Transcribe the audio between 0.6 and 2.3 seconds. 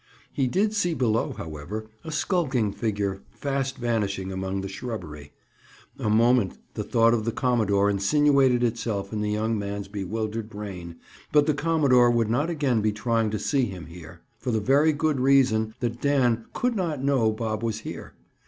see below, however, a